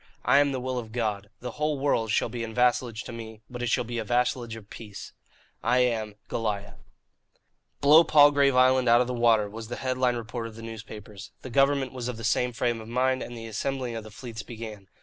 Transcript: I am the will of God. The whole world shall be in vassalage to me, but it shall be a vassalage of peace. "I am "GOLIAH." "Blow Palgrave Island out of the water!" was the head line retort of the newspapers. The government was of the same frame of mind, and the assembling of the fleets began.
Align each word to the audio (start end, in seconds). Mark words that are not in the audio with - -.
I 0.25 0.39
am 0.39 0.51
the 0.51 0.59
will 0.59 0.79
of 0.79 0.91
God. 0.91 1.29
The 1.41 1.51
whole 1.51 1.77
world 1.77 2.09
shall 2.09 2.27
be 2.27 2.43
in 2.43 2.55
vassalage 2.55 3.03
to 3.03 3.11
me, 3.11 3.41
but 3.51 3.61
it 3.61 3.69
shall 3.69 3.83
be 3.83 3.99
a 3.99 4.03
vassalage 4.03 4.55
of 4.55 4.67
peace. 4.71 5.13
"I 5.61 5.77
am 5.81 6.15
"GOLIAH." 6.27 6.79
"Blow 7.81 8.03
Palgrave 8.03 8.55
Island 8.55 8.89
out 8.89 9.01
of 9.01 9.05
the 9.05 9.13
water!" 9.13 9.47
was 9.47 9.67
the 9.67 9.75
head 9.75 9.99
line 9.99 10.15
retort 10.15 10.47
of 10.47 10.55
the 10.55 10.63
newspapers. 10.63 11.29
The 11.43 11.51
government 11.51 11.93
was 11.93 12.07
of 12.07 12.17
the 12.17 12.23
same 12.23 12.51
frame 12.51 12.81
of 12.81 12.87
mind, 12.87 13.21
and 13.21 13.37
the 13.37 13.45
assembling 13.45 13.95
of 13.95 14.03
the 14.03 14.09
fleets 14.09 14.41
began. 14.41 14.87